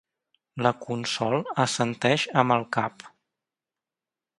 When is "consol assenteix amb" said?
0.85-2.59